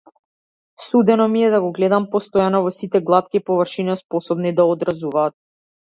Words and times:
Судено 0.85 1.27
ми 1.33 1.43
е 1.43 1.51
да 1.57 1.59
го 1.67 1.69
гледам 1.79 2.09
постојано, 2.17 2.63
во 2.71 2.73
сите 2.81 3.05
глатки 3.13 3.45
површини 3.53 4.01
способни 4.05 4.59
да 4.61 4.71
одразуваат. 4.77 5.41